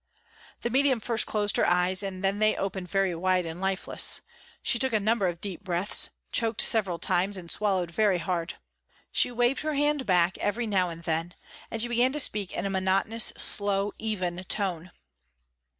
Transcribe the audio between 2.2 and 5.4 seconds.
then they opened very wide and lifeless. She took a number of